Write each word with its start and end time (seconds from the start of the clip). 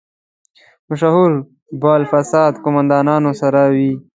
مشهور 0.89 1.31
بالفساد 1.81 2.53
قوماندانانو 2.63 3.31
سره 3.41 3.61
وي. 3.73 3.91